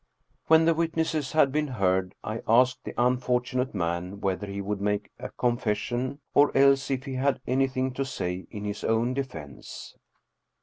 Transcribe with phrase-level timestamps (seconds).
[0.47, 4.81] When the witnesses had been heard, I asked the un fortunate man whether he would
[4.81, 9.95] make a confession, or else, if he had anything to say in his own defense.